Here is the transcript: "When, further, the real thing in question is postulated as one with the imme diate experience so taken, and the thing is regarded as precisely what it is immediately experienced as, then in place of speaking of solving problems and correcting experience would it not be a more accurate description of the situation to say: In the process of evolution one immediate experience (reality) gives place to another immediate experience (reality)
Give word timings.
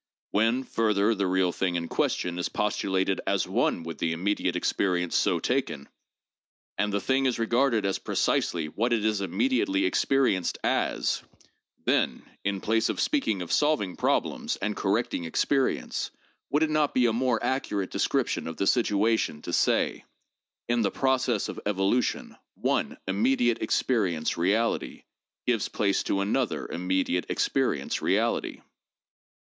"When, 0.31 0.63
further, 0.63 1.13
the 1.13 1.27
real 1.27 1.51
thing 1.51 1.75
in 1.75 1.87
question 1.87 2.39
is 2.39 2.49
postulated 2.49 3.21
as 3.27 3.47
one 3.47 3.83
with 3.83 3.99
the 3.99 4.13
imme 4.13 4.35
diate 4.35 4.55
experience 4.55 5.15
so 5.15 5.39
taken, 5.39 5.87
and 6.75 6.91
the 6.91 6.99
thing 6.99 7.27
is 7.27 7.37
regarded 7.37 7.85
as 7.85 7.99
precisely 7.99 8.65
what 8.65 8.93
it 8.93 9.05
is 9.05 9.21
immediately 9.21 9.85
experienced 9.85 10.57
as, 10.63 11.21
then 11.85 12.23
in 12.43 12.61
place 12.61 12.89
of 12.89 12.99
speaking 12.99 13.43
of 13.43 13.51
solving 13.51 13.95
problems 13.95 14.55
and 14.55 14.75
correcting 14.75 15.25
experience 15.25 16.09
would 16.49 16.63
it 16.63 16.71
not 16.71 16.95
be 16.95 17.05
a 17.05 17.13
more 17.13 17.37
accurate 17.43 17.91
description 17.91 18.47
of 18.47 18.57
the 18.57 18.65
situation 18.65 19.39
to 19.43 19.53
say: 19.53 20.03
In 20.67 20.81
the 20.81 20.89
process 20.89 21.47
of 21.47 21.59
evolution 21.67 22.35
one 22.55 22.97
immediate 23.07 23.61
experience 23.61 24.35
(reality) 24.35 25.03
gives 25.45 25.69
place 25.69 26.01
to 26.05 26.21
another 26.21 26.67
immediate 26.71 27.27
experience 27.29 28.01
(reality) 28.01 28.61